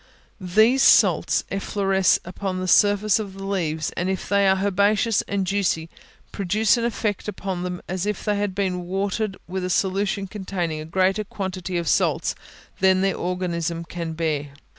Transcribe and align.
These 0.39 0.81
salts 0.81 1.43
effloresce 1.51 2.17
upon 2.25 2.59
the 2.59 2.67
surface 2.67 3.19
of 3.19 3.35
the 3.35 3.43
leaves, 3.45 3.91
and 3.91 4.09
if 4.09 4.27
they 4.27 4.47
are 4.47 4.55
herbaceous 4.65 5.21
and 5.27 5.45
juicy, 5.45 5.91
produce 6.31 6.75
an 6.75 6.85
effect 6.85 7.27
upon 7.27 7.61
them 7.61 7.83
as 7.87 8.07
if 8.07 8.25
they 8.25 8.35
had 8.37 8.55
been 8.55 8.85
watered 8.87 9.37
with 9.47 9.63
a 9.63 9.69
solution 9.69 10.25
containing 10.25 10.79
a 10.79 10.85
greater 10.85 11.23
quantity 11.23 11.77
of 11.77 11.87
salts 11.87 12.33
than 12.79 13.01
their 13.01 13.15
organism 13.15 13.85
can 13.85 14.13
bear. 14.13 14.53